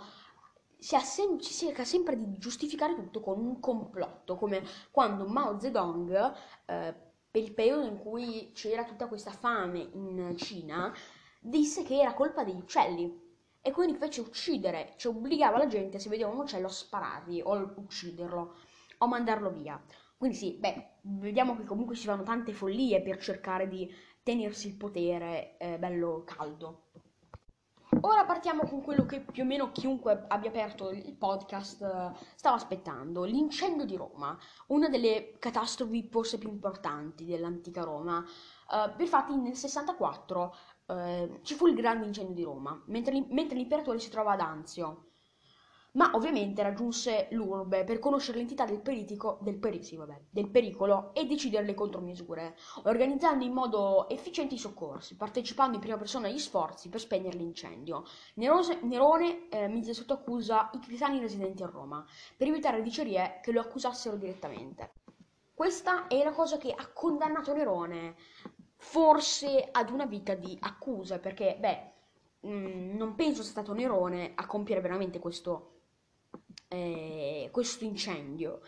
si, 0.80 0.98
sem- 0.98 1.38
si 1.38 1.66
cerca 1.66 1.84
sempre 1.84 2.16
di 2.16 2.38
giustificare 2.38 2.94
tutto 2.94 3.20
con 3.20 3.38
un 3.38 3.60
complotto, 3.60 4.36
come 4.36 4.62
quando 4.90 5.26
Mao 5.26 5.60
Zedong, 5.60 6.32
eh, 6.66 6.94
per 7.30 7.42
il 7.42 7.52
periodo 7.52 7.86
in 7.86 7.98
cui 7.98 8.50
c'era 8.54 8.84
tutta 8.84 9.06
questa 9.06 9.30
fame 9.30 9.78
in 9.92 10.34
Cina, 10.36 10.92
disse 11.40 11.82
che 11.82 11.98
era 11.98 12.12
colpa 12.12 12.44
degli 12.44 12.58
uccelli 12.58 13.28
e 13.62 13.72
quindi 13.72 13.96
fece 13.98 14.20
uccidere, 14.20 14.94
cioè 14.96 15.14
obbligava 15.14 15.58
la 15.58 15.66
gente 15.66 15.98
se 15.98 16.08
vedeva 16.08 16.30
un 16.30 16.38
uccello 16.38 16.66
a 16.66 16.70
sparargli 16.70 17.40
o 17.42 17.74
ucciderlo 17.76 18.54
o 18.98 19.06
mandarlo 19.06 19.50
via. 19.50 19.82
Quindi 20.16 20.36
sì, 20.36 20.56
beh, 20.58 20.88
vediamo 21.02 21.56
che 21.56 21.64
comunque 21.64 21.96
si 21.96 22.04
fanno 22.06 22.22
tante 22.22 22.52
follie 22.52 23.00
per 23.00 23.18
cercare 23.18 23.68
di 23.68 23.90
tenersi 24.22 24.68
il 24.68 24.76
potere 24.76 25.56
eh, 25.56 25.78
bello 25.78 26.22
caldo. 26.26 26.88
Ora 28.02 28.24
partiamo 28.24 28.66
con 28.66 28.82
quello 28.82 29.04
che 29.04 29.20
più 29.20 29.42
o 29.42 29.46
meno 29.46 29.72
chiunque 29.72 30.24
abbia 30.28 30.48
aperto 30.48 30.90
il 30.90 31.16
podcast 31.16 31.82
eh, 31.82 32.12
stava 32.36 32.54
aspettando, 32.54 33.24
l'incendio 33.24 33.84
di 33.84 33.96
Roma, 33.96 34.38
una 34.68 34.88
delle 34.88 35.34
catastrofi 35.38 36.08
forse 36.08 36.38
più 36.38 36.48
importanti 36.48 37.24
dell'antica 37.24 37.82
Roma. 37.82 38.24
Uh, 38.70 39.02
infatti 39.02 39.36
nel 39.36 39.56
64 39.56 40.54
uh, 40.92 41.38
ci 41.42 41.54
fu 41.54 41.66
il 41.66 41.74
grande 41.74 42.06
incendio 42.06 42.34
di 42.34 42.42
Roma, 42.42 42.82
mentre, 42.86 43.24
mentre 43.28 43.56
l'imperatore 43.56 43.98
si 43.98 44.10
trovava 44.10 44.32
ad 44.32 44.40
Anzio 44.40 45.04
ma 45.92 46.10
ovviamente 46.14 46.62
raggiunse 46.62 47.28
l'urbe 47.32 47.84
per 47.84 47.98
conoscere 47.98 48.38
l'entità 48.38 48.64
del, 48.64 48.80
peritico, 48.80 49.38
del, 49.40 49.56
peri, 49.56 49.82
sì, 49.82 49.96
vabbè, 49.96 50.20
del 50.30 50.48
pericolo 50.48 51.12
e 51.14 51.26
decidere 51.26 51.64
le 51.64 51.74
contromisure, 51.74 52.56
organizzando 52.84 53.44
in 53.44 53.52
modo 53.52 54.08
efficiente 54.08 54.54
i 54.54 54.58
soccorsi, 54.58 55.16
partecipando 55.16 55.74
in 55.74 55.80
prima 55.80 55.96
persona 55.96 56.28
agli 56.28 56.38
sforzi 56.38 56.88
per 56.88 57.00
spegnere 57.00 57.36
l'incendio. 57.36 58.04
Nerose, 58.34 58.80
Nerone 58.82 59.48
eh, 59.48 59.68
mise 59.68 59.94
sotto 59.94 60.12
accusa 60.12 60.70
i 60.74 60.78
cristiani 60.78 61.18
residenti 61.18 61.62
a 61.62 61.66
Roma, 61.66 62.04
per 62.36 62.46
evitare 62.46 62.82
dicerie 62.82 63.40
che 63.42 63.52
lo 63.52 63.60
accusassero 63.60 64.16
direttamente. 64.16 64.92
Questa 65.52 66.06
è 66.06 66.22
la 66.22 66.32
cosa 66.32 66.56
che 66.56 66.72
ha 66.72 66.88
condannato 66.92 67.52
Nerone, 67.52 68.14
forse 68.80 69.68
ad 69.70 69.90
una 69.90 70.06
vita 70.06 70.34
di 70.34 70.56
accusa, 70.60 71.18
perché, 71.18 71.56
beh, 71.60 72.48
mh, 72.48 72.52
mm, 72.52 72.96
non 72.96 73.14
penso 73.14 73.42
sia 73.42 73.50
stato 73.52 73.74
Nerone 73.74 74.32
a 74.34 74.46
compiere 74.46 74.80
veramente 74.80 75.18
questo 75.18 75.70
eh, 76.68 77.48
questo 77.52 77.84
incendio. 77.84 78.60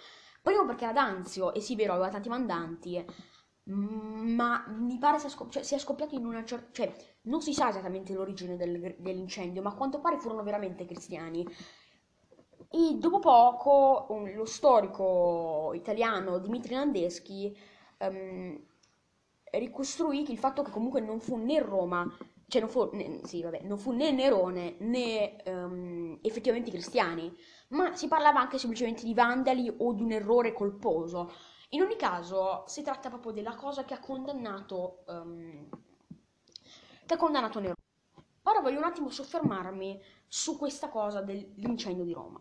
Primo 0.43 0.65
perché 0.67 0.85
era 0.85 0.93
d'Anzio, 0.93 1.55
e 1.55 1.61
sì, 1.61 1.77
vero, 1.77 1.93
aveva 1.93 2.09
tanti 2.11 2.29
mandanti, 2.29 3.05
mm, 3.71 4.35
ma 4.35 4.65
mi 4.69 4.99
pare 4.99 5.19
sia, 5.19 5.29
scop- 5.29 5.51
cioè, 5.51 5.63
sia 5.63 5.79
scoppiato 5.79 6.15
in 6.15 6.27
una 6.27 6.45
certa... 6.45 6.69
cioè, 6.73 6.93
non 7.23 7.41
si 7.41 7.55
sa 7.55 7.69
esattamente 7.69 8.13
l'origine 8.13 8.57
del, 8.57 8.97
dell'incendio, 8.99 9.63
ma 9.63 9.71
a 9.71 9.75
quanto 9.75 10.01
pare 10.01 10.19
furono 10.19 10.43
veramente 10.43 10.85
cristiani. 10.85 11.47
E 12.75 12.97
dopo 12.99 13.19
poco 13.19 14.07
un, 14.11 14.33
lo 14.33 14.45
storico 14.47 15.73
italiano 15.75 16.39
Dimitri 16.39 16.75
Landeschi 16.75 17.57
um, 17.99 18.59
ricostruì 19.59 20.31
il 20.31 20.39
fatto 20.39 20.63
che 20.63 20.71
comunque 20.71 21.01
non 21.01 21.21
fu 21.21 21.37
né 21.37 21.61
Roma, 21.61 22.07
cioè 22.49 22.61
non 22.61 22.71
fu, 22.71 22.89
né, 22.93 23.21
sì, 23.25 23.43
vabbè, 23.43 23.63
non 23.63 23.79
fu 23.79 23.93
né 23.93 24.11
Nerone 24.11 24.77
né 24.81 25.37
um, 25.47 26.19
effettivamente 26.23 26.71
i 26.71 26.73
cristiani, 26.73 27.35
ma 27.69 27.95
si 27.95 28.09
parlava 28.09 28.41
anche 28.41 28.59
semplicemente 28.59 29.05
di 29.05 29.15
vandali 29.15 29.75
o 29.79 29.93
di 29.93 30.03
un 30.03 30.13
errore 30.13 30.53
colposo. 30.53 31.33
In 31.71 31.83
ogni 31.83 31.97
caso, 31.97 32.65
si 32.67 32.83
tratta 32.83 33.09
proprio 33.09 33.33
della 33.33 33.55
cosa 33.55 33.85
che 33.85 33.95
ha 33.95 34.01
condannato, 34.01 35.05
um, 35.07 35.69
che 37.07 37.15
ha 37.15 37.17
condannato 37.17 37.59
Nerone. 37.59 37.77
Ora 38.45 38.61
voglio 38.61 38.79
un 38.79 38.85
attimo 38.85 39.09
soffermarmi 39.09 40.01
su 40.27 40.59
questa 40.59 40.89
cosa 40.89 41.21
dell'incendio 41.23 42.05
di 42.05 42.13
Roma. 42.13 42.41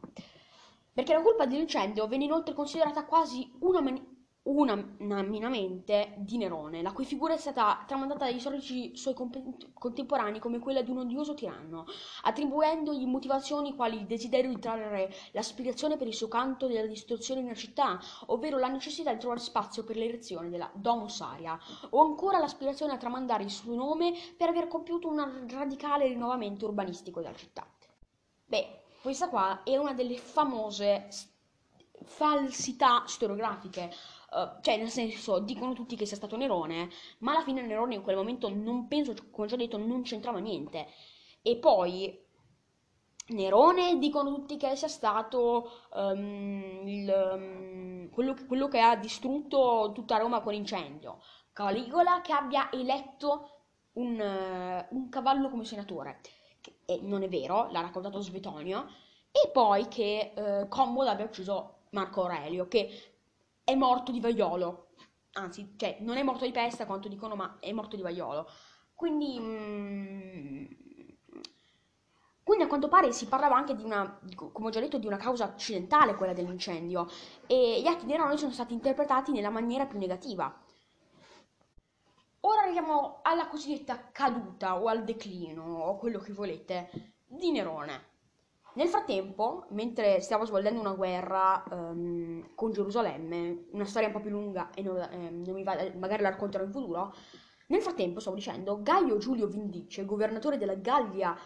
Perché 0.94 1.14
la 1.14 1.22
colpa 1.22 1.46
dell'incendio 1.46 2.08
venne 2.08 2.26
inoltre 2.26 2.54
considerata 2.54 3.06
quasi 3.06 3.50
una, 3.60 3.82
mani- 3.82 4.11
unanimemente 4.44 6.16
di 6.18 6.38
Nerone, 6.38 6.82
la 6.82 6.94
cui 6.94 7.06
figura 7.06 7.36
è 7.36 7.38
stata 7.38 7.84
tramandata 7.86 8.26
dagli 8.26 8.40
storici 8.40 8.98
suoi 8.98 9.14
contemporanei 9.14 10.40
come 10.40 10.58
quella 10.58 10.82
di 10.82 10.90
un 10.90 11.00
odioso 11.00 11.36
tiranno, 11.36 11.86
attribuendogli 12.24 13.06
motivazioni 13.06 13.76
quali 13.76 13.98
il 13.98 14.08
desiderio 14.08 14.50
di 14.50 14.60
trarre 14.60 15.14
l'aspirazione 15.34 15.96
per 15.96 16.08
il 16.08 16.16
suo 16.16 16.28
canto 16.28 16.66
della 16.66 16.88
distruzione 16.88 17.42
nella 17.42 17.54
città, 17.54 18.00
ovvero 18.28 18.58
la 18.58 18.68
necessità 18.68 19.14
di 19.14 19.20
trovare 19.20 19.40
spazio 19.42 19.84
per 19.84 19.96
l'erezione 19.96 20.50
della 20.50 20.72
Domus 20.74 21.22
Aria, 21.22 21.60
o 21.92 22.02
ancora 22.02 22.40
l'aspirazione 22.40 22.94
a 22.94 22.98
tramandare 22.98 23.44
il 23.44 23.52
suo 23.52 23.76
nome 23.76 24.14
per 24.36 24.50
aver 24.50 24.68
compiuto 24.68 25.08
un 25.08 25.46
radicale 25.50 26.08
rinnovamento 26.08 26.66
urbanistico 26.66 27.22
della 27.22 27.36
città. 27.36 27.68
Beh, 28.46 28.80
questa 29.04 29.30
qua 29.30 29.62
è 29.64 29.78
una 29.78 29.94
delle 29.94 30.18
famose 30.18 31.08
falsità 32.04 33.04
storiografiche 33.06 33.92
Uh, 34.32 34.62
cioè, 34.62 34.78
nel 34.78 34.90
senso, 34.90 35.40
dicono 35.40 35.74
tutti 35.74 35.98
che 35.98 36.06
sia 36.06 36.16
stato 36.16 36.38
Nerone, 36.38 36.90
ma 37.20 37.34
alla 37.34 37.44
fine 37.44 37.62
Nerone 37.62 37.96
in 37.96 38.02
quel 38.02 38.16
momento 38.16 38.48
non 38.50 38.88
penso, 38.88 39.14
come 39.30 39.48
già 39.48 39.58
detto, 39.58 39.78
non 39.78 40.04
c'entrava 40.04 40.40
niente. 40.40 40.88
E 41.42 41.58
poi 41.58 42.18
Nerone 43.28 43.98
dicono 43.98 44.34
tutti 44.34 44.56
che 44.56 44.76
sia 44.78 44.88
stato 44.88 45.70
um, 45.94 46.82
il, 46.86 47.30
um, 47.34 48.10
quello, 48.10 48.34
che, 48.34 48.46
quello, 48.46 48.68
che, 48.70 48.80
ha 48.80 48.96
distrutto 48.96 49.92
tutta 49.94 50.18
Roma 50.18 50.40
con 50.40 50.54
l'incendio. 50.54 51.20
Caligola 51.52 52.22
che 52.22 52.32
abbia 52.32 52.72
eletto 52.72 53.50
un, 53.94 54.18
uh, 54.18 54.96
un 54.96 55.10
cavallo 55.10 55.50
come 55.50 55.66
senatore. 55.66 56.22
Che, 56.62 57.00
non 57.02 57.24
è 57.24 57.28
vero, 57.28 57.68
l'ha 57.70 57.82
raccontato 57.82 58.22
Svetonio. 58.22 58.88
E 59.32 59.50
poi 59.50 59.88
che 59.88 60.34
uh, 60.36 60.68
Commodo 60.70 61.10
abbia 61.10 61.26
ucciso 61.26 61.80
Marco 61.92 62.22
Aurelio, 62.22 62.68
che 62.68 63.11
è 63.72 63.76
morto 63.76 64.12
di 64.12 64.20
vaiolo. 64.20 64.90
Anzi, 65.34 65.74
cioè, 65.78 65.98
non 66.02 66.18
è 66.18 66.24
morto 66.24 66.46
di 66.46 66.52
peste 66.52 66.86
quanto 66.86 67.08
dicono, 67.08 67.36
ma 67.36 67.58
è 67.60 67.72
morto 67.72 67.96
di 67.96 68.02
vaiolo. 68.02 68.48
Quindi, 68.94 69.40
mm, 69.40 70.66
quindi 72.44 72.64
a 72.66 72.68
quanto 72.68 72.88
pare 72.90 73.12
si 73.14 73.28
parlava 73.28 73.56
anche 73.56 73.76
di 73.76 73.84
una, 73.84 74.20
come 74.36 74.68
ho 74.68 74.70
già 74.70 74.80
detto, 74.80 74.98
di 74.98 75.08
una 75.08 75.18
causa 75.18 75.46
accidentale, 75.46 76.16
quella 76.16 76.34
dell'incendio, 76.34 77.08
e 77.48 77.82
gli 77.82 77.88
atti 77.88 78.06
di 78.06 78.12
Nerone 78.12 78.38
sono 78.38 78.52
stati 78.52 78.74
interpretati 78.74 79.32
nella 79.32 79.50
maniera 79.50 79.86
più 79.86 79.98
negativa. 80.00 80.54
Ora 82.42 82.62
arriviamo 82.64 83.20
alla 83.22 83.48
cosiddetta 83.48 84.12
caduta 84.12 84.82
o 84.82 84.88
al 84.88 85.04
declino, 85.04 85.64
o 85.64 85.98
quello 85.98 86.20
che 86.20 86.34
volete, 86.34 87.14
di 87.26 87.52
Nerone. 87.52 88.10
Nel 88.74 88.88
frattempo, 88.88 89.66
mentre 89.72 90.22
stavo 90.22 90.46
svolgendo 90.46 90.80
una 90.80 90.94
guerra 90.94 91.64
um, 91.72 92.56
con 92.56 92.72
Gerusalemme, 92.72 93.66
una 93.72 93.86
storia 93.86 94.08
un 94.08 94.14
po' 94.14 94.22
più 94.22 94.30
lunga 94.30 94.70
e 94.74 94.82
non, 94.82 94.98
eh, 94.98 95.30
non 95.30 95.64
va, 95.64 95.76
magari 95.98 96.22
la 96.22 96.30
racconterò 96.30 96.64
in 96.64 96.72
futuro, 96.72 97.14
nel 97.68 97.82
frattempo, 97.82 98.20
stavo 98.20 98.36
dicendo, 98.36 98.82
Gaio 98.82 99.18
Giulio 99.18 99.48
Vindice, 99.48 100.06
governatore 100.06 100.58
della 100.58 100.76
Gallia 100.76 101.38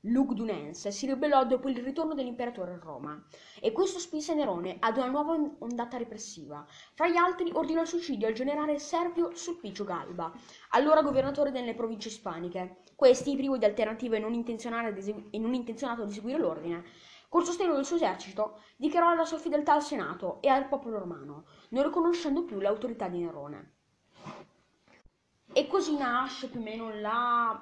Lugdunense, 0.00 0.90
si 0.90 1.06
ribellò 1.06 1.46
dopo 1.46 1.68
il 1.68 1.78
ritorno 1.78 2.14
dell'imperatore 2.14 2.72
a 2.72 2.78
Roma 2.78 3.24
e 3.60 3.70
questo 3.72 3.98
spinse 3.98 4.34
Nerone 4.34 4.76
ad 4.80 4.96
una 4.96 5.06
nuova 5.08 5.34
ondata 5.60 5.96
repressiva. 5.96 6.66
Fra 6.94 7.08
gli 7.08 7.16
altri 7.16 7.50
ordinò 7.52 7.80
il 7.82 7.86
suicidio 7.86 8.26
al 8.26 8.34
generale 8.34 8.78
Servio 8.78 9.34
Sulpicio 9.34 9.84
Galba, 9.84 10.32
allora 10.70 11.02
governatore 11.02 11.52
delle 11.52 11.74
province 11.74 12.08
ispaniche. 12.08 12.82
Questi, 12.94 13.36
privo 13.36 13.56
di 13.56 13.64
alternative 13.64 14.16
e 14.16 14.20
non, 14.20 14.34
intenzionato 14.34 16.02
ad 16.02 16.08
eseguire 16.08 16.38
l'ordine, 16.38 16.84
Col 17.34 17.44
sostegno 17.44 17.74
del 17.74 17.84
suo 17.84 17.96
esercito, 17.96 18.60
dichiarò 18.76 19.12
la 19.12 19.24
sua 19.24 19.38
fedeltà 19.38 19.72
al 19.72 19.82
Senato 19.82 20.40
e 20.40 20.46
al 20.46 20.68
popolo 20.68 21.00
romano, 21.00 21.46
non 21.70 21.82
riconoscendo 21.82 22.44
più 22.44 22.60
l'autorità 22.60 23.08
di 23.08 23.18
Nerone. 23.18 23.72
E 25.52 25.66
così 25.66 25.96
nasce 25.96 26.46
più 26.46 26.60
o 26.60 26.62
meno 26.62 26.94
la 26.94 27.60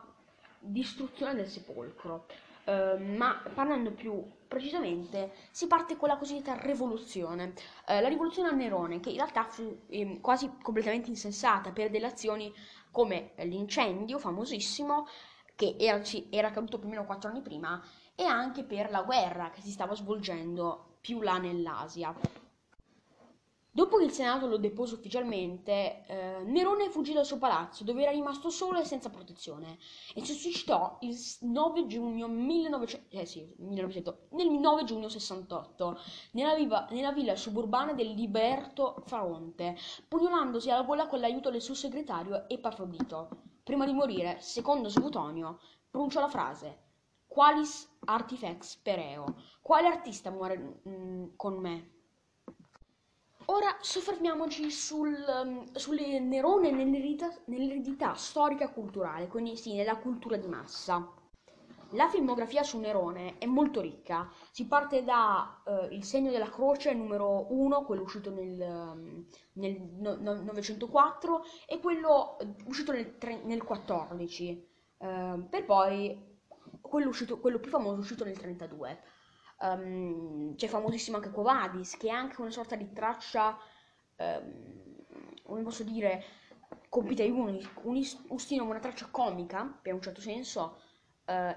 distruzione 0.58 1.34
del 1.34 1.48
sepolcro. 1.48 2.26
Uh, 2.64 3.02
ma 3.16 3.42
parlando 3.54 3.92
più 3.92 4.22
precisamente, 4.46 5.32
si 5.50 5.66
parte 5.66 5.96
con 5.96 6.08
la 6.08 6.18
cosiddetta 6.18 6.54
rivoluzione. 6.60 7.54
Uh, 7.88 8.02
la 8.02 8.08
rivoluzione 8.08 8.50
a 8.50 8.52
Nerone, 8.52 9.00
che 9.00 9.08
in 9.08 9.16
realtà 9.16 9.44
fu 9.44 9.84
eh, 9.88 10.18
quasi 10.20 10.52
completamente 10.60 11.08
insensata 11.08 11.72
per 11.72 11.88
delle 11.88 12.06
azioni 12.06 12.52
come 12.92 13.32
l'incendio 13.38 14.18
famosissimo, 14.18 15.08
che 15.56 15.74
era, 15.78 16.00
era 16.30 16.48
accaduto 16.48 16.78
più 16.78 16.86
o 16.86 16.90
meno 16.90 17.04
quattro 17.04 17.30
anni 17.30 17.42
prima, 17.42 17.82
e 18.14 18.22
anche 18.22 18.62
per 18.62 18.90
la 18.90 19.02
guerra 19.02 19.50
che 19.50 19.60
si 19.60 19.70
stava 19.70 19.94
svolgendo 19.94 20.98
più 21.00 21.20
là 21.20 21.38
nell'Asia. 21.38 22.14
Dopo 23.74 23.96
che 23.96 24.04
il 24.04 24.10
Senato 24.10 24.46
lo 24.46 24.58
depose 24.58 24.92
ufficialmente, 24.96 26.04
eh, 26.06 26.42
Nerone 26.44 26.90
fuggì 26.90 27.14
dal 27.14 27.24
suo 27.24 27.38
palazzo, 27.38 27.84
dove 27.84 28.02
era 28.02 28.10
rimasto 28.10 28.50
solo 28.50 28.78
e 28.78 28.84
senza 28.84 29.08
protezione, 29.08 29.78
e 30.14 30.22
si 30.22 30.34
suicidò 30.34 30.98
il 31.00 31.16
9 31.40 31.86
giugno 31.86 32.28
1900, 32.28 33.16
eh 33.16 33.24
sì, 33.24 33.50
1900, 33.56 34.26
nel 34.32 34.50
9 34.50 34.84
giugno 34.84 35.08
68, 35.08 35.98
nella, 36.32 36.54
viva, 36.54 36.86
nella 36.90 37.12
villa 37.12 37.34
suburbana 37.34 37.94
del 37.94 38.10
Liberto 38.10 39.02
Faronte, 39.06 39.78
pugnolandosi 40.06 40.68
alla 40.70 40.82
gola 40.82 41.06
con 41.06 41.20
l'aiuto 41.20 41.50
del 41.50 41.62
suo 41.62 41.74
segretario 41.74 42.46
Epafrodito. 42.50 43.30
Prima 43.64 43.86
di 43.86 43.94
morire, 43.94 44.36
secondo 44.40 44.90
Subutonio, 44.90 45.60
pronunciò 45.88 46.20
la 46.20 46.28
frase 46.28 46.90
Qualis 47.26 47.88
artifex 48.04 48.76
pereo? 48.76 49.24
Quale 49.62 49.88
artista 49.88 50.30
muore 50.30 50.58
mh, 50.82 50.90
mm, 50.90 51.24
con 51.36 51.54
me? 51.54 52.01
Ora 53.52 53.76
soffermiamoci 53.80 54.70
sul, 54.70 55.14
um, 55.44 55.70
sulle 55.74 56.18
Nerone 56.20 56.70
nell'eredità, 56.70 57.30
nell'eredità 57.46 58.14
storica 58.14 58.70
culturale, 58.70 59.28
quindi 59.28 59.58
sì, 59.58 59.74
nella 59.74 59.98
cultura 59.98 60.38
di 60.38 60.46
massa. 60.46 61.06
La 61.90 62.08
filmografia 62.08 62.62
su 62.62 62.78
Nerone 62.78 63.36
è 63.36 63.44
molto 63.44 63.82
ricca, 63.82 64.26
si 64.50 64.66
parte 64.66 65.04
da 65.04 65.60
uh, 65.66 65.92
Il 65.92 66.02
segno 66.02 66.30
della 66.30 66.48
croce 66.48 66.94
numero 66.94 67.52
1, 67.52 67.84
quello 67.84 68.00
uscito 68.00 68.30
nel, 68.30 68.58
um, 68.58 69.26
nel 69.52 69.78
no, 69.98 70.16
no, 70.18 70.32
904, 70.44 71.44
e 71.66 71.78
quello 71.78 72.38
uscito 72.64 72.92
nel, 72.92 73.18
nel 73.44 73.62
14, 73.62 74.68
uh, 74.96 75.46
per 75.50 75.66
poi 75.66 76.38
quello, 76.80 77.08
uscito, 77.10 77.38
quello 77.38 77.60
più 77.60 77.70
famoso 77.70 78.00
uscito 78.00 78.24
nel 78.24 78.38
32. 78.38 78.98
Um, 79.62 80.56
c'è 80.56 80.66
famosissimo 80.66 81.16
anche 81.18 81.30
Quo 81.30 81.42
Vadis, 81.42 81.96
che 81.96 82.08
è 82.08 82.10
anche 82.10 82.40
una 82.40 82.50
sorta 82.50 82.74
di 82.74 82.92
traccia, 82.92 83.56
um, 84.16 84.96
come 85.44 85.62
posso 85.62 85.84
dire, 85.84 86.24
con 86.88 87.06
Peter 87.06 87.30
Unis, 87.30 87.70
Unis, 87.82 88.24
Ustino, 88.28 88.64
una 88.64 88.80
traccia 88.80 89.06
comica, 89.10 89.64
per 89.80 89.94
un 89.94 90.02
certo 90.02 90.20
senso. 90.20 90.80
Uh, 91.26 91.54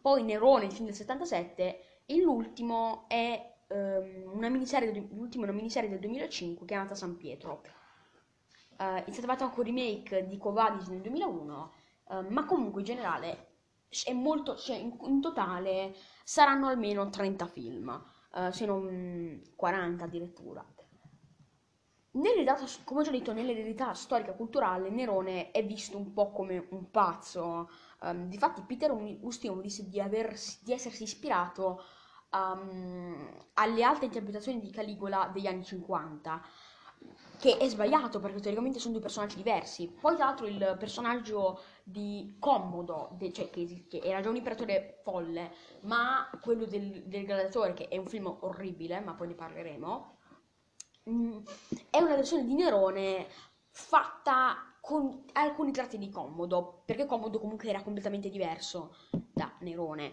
poi 0.00 0.24
Nerone, 0.24 0.64
il 0.64 0.72
film 0.72 0.86
del 0.86 0.94
77, 0.94 2.02
e 2.04 2.20
l'ultimo 2.20 3.04
è 3.08 3.54
um, 3.68 4.32
una 4.34 4.48
miniserie, 4.48 4.90
l'ultimo 5.12 5.44
è 5.44 5.48
una 5.48 5.56
miniserie 5.56 5.88
del 5.88 6.00
2005 6.00 6.66
chiamata 6.66 6.94
San 6.96 7.16
Pietro. 7.16 7.62
Uh, 8.78 9.04
è 9.04 9.10
stato 9.10 9.28
fatto 9.28 9.44
anche 9.44 9.60
un 9.60 9.66
remake 9.66 10.26
di 10.26 10.36
Quo 10.36 10.52
Vadis 10.52 10.88
nel 10.88 11.00
2001, 11.00 11.72
uh, 12.04 12.26
ma 12.28 12.44
comunque 12.44 12.80
in 12.80 12.86
generale 12.86 13.54
è 14.04 14.12
molto, 14.12 14.56
cioè 14.56 14.76
in, 14.76 14.96
in 15.04 15.20
totale 15.20 15.94
saranno 16.24 16.68
almeno 16.68 17.08
30 17.08 17.46
film, 17.46 18.04
uh, 18.32 18.50
se 18.50 18.66
non 18.66 19.42
40 19.54 20.04
addirittura. 20.04 20.64
Nell'eredità, 22.12 22.58
come 22.84 23.00
ho 23.00 23.02
già 23.02 23.10
detto, 23.10 23.32
nell'eredità 23.32 23.92
storica 23.92 24.32
culturale 24.32 24.88
Nerone 24.88 25.50
è 25.50 25.64
visto 25.64 25.98
un 25.98 26.12
po' 26.14 26.30
come 26.30 26.66
un 26.70 26.90
pazzo. 26.90 27.68
Um, 28.00 28.28
difatti 28.28 28.62
Peter 28.62 28.90
Ustinov 28.90 29.60
disse 29.60 29.86
di, 29.86 30.00
aversi, 30.00 30.60
di 30.64 30.72
essersi 30.72 31.02
ispirato 31.02 31.82
um, 32.30 33.36
alle 33.54 33.84
alte 33.84 34.06
interpretazioni 34.06 34.60
di 34.60 34.70
Caligola 34.70 35.30
degli 35.32 35.46
anni 35.46 35.64
50 35.64 36.42
che 37.38 37.58
è 37.58 37.68
sbagliato 37.68 38.18
perché 38.18 38.40
teoricamente 38.40 38.78
sono 38.78 38.94
due 38.94 39.02
personaggi 39.02 39.36
diversi. 39.36 39.88
Poi, 39.88 40.16
tra 40.16 40.26
l'altro, 40.26 40.46
il 40.46 40.76
personaggio 40.78 41.60
di 41.84 42.36
Commodo, 42.38 43.10
de, 43.12 43.32
cioè 43.32 43.50
che, 43.50 43.86
che, 43.88 44.00
era 44.02 44.20
già 44.20 44.30
un 44.30 44.36
imperatore 44.36 45.00
folle, 45.02 45.52
ma 45.82 46.28
quello 46.40 46.64
del, 46.64 47.04
del 47.04 47.24
gladiatore, 47.24 47.74
che 47.74 47.88
è 47.88 47.98
un 47.98 48.06
film 48.06 48.34
orribile, 48.40 49.00
ma 49.00 49.14
poi 49.14 49.28
ne 49.28 49.34
parleremo, 49.34 50.18
mh, 51.04 51.12
mm, 51.12 51.38
è 51.90 52.00
una 52.00 52.16
versione 52.16 52.44
di 52.44 52.54
Nerone 52.54 53.26
fatta 53.70 54.74
con 54.80 55.24
alcuni 55.32 55.72
tratti 55.72 55.98
di 55.98 56.10
Commodo, 56.10 56.82
perché 56.84 57.06
Commodo 57.06 57.38
comunque 57.38 57.68
era 57.68 57.82
completamente 57.82 58.30
diverso 58.30 58.96
da 59.32 59.52
Nerone. 59.60 60.12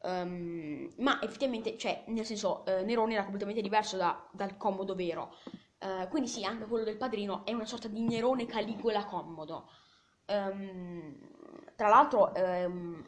Um, 0.00 0.92
ma 0.98 1.20
effettivamente, 1.22 1.76
cioè, 1.76 2.04
nel 2.08 2.24
senso, 2.24 2.62
uh, 2.66 2.84
Nerone 2.84 3.14
era 3.14 3.22
completamente 3.22 3.62
diverso 3.62 3.96
da, 3.96 4.28
dal 4.32 4.56
Commodo 4.56 4.94
vero. 4.94 5.34
Uh, 5.80 6.08
quindi 6.08 6.28
sì, 6.28 6.44
anche 6.44 6.66
quello 6.66 6.84
del 6.84 6.96
padrino 6.96 7.44
è 7.44 7.52
una 7.52 7.64
sorta 7.64 7.86
di 7.86 8.00
Nerone 8.00 8.46
Caligola 8.46 9.04
commodo. 9.04 9.70
Um, 10.26 11.16
tra 11.76 11.88
l'altro, 11.88 12.32
um, 12.34 13.06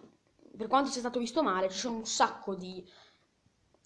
per 0.57 0.69
quanto 0.69 0.89
sia 0.89 1.01
stato 1.01 1.19
visto 1.19 1.43
male, 1.43 1.69
ci 1.69 1.79
sono 1.79 1.97
un 1.97 2.07
sacco 2.07 2.55
di, 2.55 2.89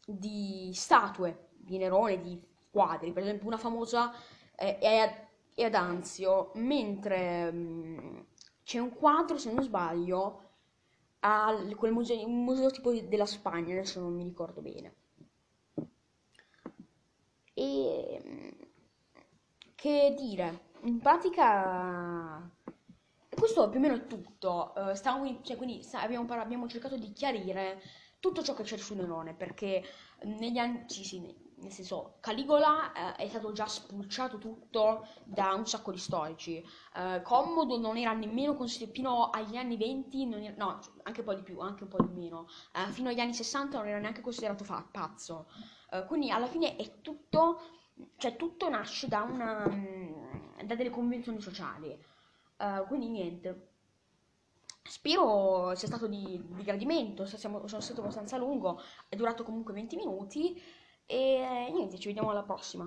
di 0.04 0.70
statue 0.74 1.48
di 1.52 1.78
Nerone, 1.78 2.20
di 2.20 2.38
quadri. 2.70 3.12
Per 3.12 3.22
esempio, 3.22 3.46
una 3.46 3.56
famosa 3.56 4.12
è, 4.54 4.78
è, 4.78 5.28
è 5.54 5.64
ad 5.64 5.74
Anzio, 5.74 6.50
mentre 6.56 7.48
um, 7.50 8.26
c'è 8.64 8.80
un 8.80 8.92
quadro, 8.92 9.38
se 9.38 9.50
non 9.50 9.62
sbaglio, 9.62 10.42
al 11.20 11.74
quel 11.74 11.92
museo, 11.92 12.26
un 12.26 12.44
museo 12.44 12.70
tipo 12.70 12.92
della 12.92 13.24
Spagna, 13.24 13.72
adesso 13.72 14.00
non 14.00 14.14
mi 14.14 14.24
ricordo 14.24 14.60
bene. 14.60 14.94
E 17.54 18.53
che 19.84 20.14
dire, 20.16 20.70
in 20.84 20.98
pratica 20.98 22.50
questo 23.28 23.68
più 23.68 23.78
o 23.78 23.82
meno 23.82 23.96
è 23.96 24.06
tutto. 24.06 24.72
Uh, 24.74 24.94
stavo, 24.94 25.42
cioè, 25.42 25.58
quindi 25.58 25.86
abbiamo, 25.92 26.26
abbiamo, 26.32 26.66
cercato 26.66 26.96
di 26.96 27.12
chiarire 27.12 27.82
tutto 28.18 28.42
ciò 28.42 28.54
che 28.54 28.62
c'è 28.62 28.78
su 28.78 28.94
Nerone, 28.94 29.34
perché 29.34 29.84
negli 30.22 30.56
anni, 30.56 30.84
sì, 30.86 31.04
sì, 31.04 31.20
nel 31.20 31.70
senso, 31.70 32.16
Caligola 32.20 32.92
uh, 32.94 33.20
è 33.20 33.28
stato 33.28 33.52
già 33.52 33.66
spulciato 33.66 34.38
tutto 34.38 35.06
da 35.24 35.52
un 35.52 35.66
sacco 35.66 35.92
di 35.92 35.98
storici. 35.98 36.64
Uh, 36.94 37.20
Commodo 37.20 37.78
non 37.78 37.98
era 37.98 38.14
nemmeno 38.14 38.54
considerato, 38.54 38.96
fino 38.96 39.28
agli 39.28 39.56
anni 39.56 39.76
20, 39.76 40.32
era, 40.32 40.54
no, 40.56 40.78
anche 41.02 41.20
un 41.20 41.26
po' 41.26 41.34
di 41.34 41.42
più, 41.42 41.58
anche 41.58 41.82
un 41.82 41.90
po' 41.90 42.02
di 42.02 42.12
meno, 42.14 42.48
fino 42.92 43.10
agli 43.10 43.20
anni 43.20 43.34
60 43.34 43.76
non 43.76 43.86
era 43.86 43.98
neanche 43.98 44.22
considerato 44.22 44.64
fa- 44.64 44.88
pazzo. 44.90 45.46
quindi 46.06 46.30
alla 46.30 46.46
fine 46.46 46.76
è 46.76 47.02
tutto 47.02 47.60
cioè 48.16 48.36
tutto 48.36 48.68
nasce 48.68 49.08
da, 49.08 49.22
una, 49.22 49.66
mm, 49.68 50.60
da 50.64 50.74
delle 50.74 50.90
convenzioni 50.90 51.40
sociali. 51.40 51.96
Uh, 52.58 52.86
quindi 52.86 53.08
niente. 53.08 53.68
Spero 54.82 55.74
sia 55.74 55.88
stato 55.88 56.06
di, 56.06 56.40
di 56.46 56.62
gradimento, 56.62 57.24
siamo, 57.24 57.66
sono 57.66 57.80
stato 57.80 58.02
abbastanza 58.02 58.36
lungo, 58.36 58.80
è 59.08 59.16
durato 59.16 59.42
comunque 59.42 59.72
20 59.72 59.96
minuti 59.96 60.60
e 61.06 61.70
niente, 61.72 61.98
ci 61.98 62.08
vediamo 62.08 62.30
alla 62.30 62.42
prossima. 62.42 62.86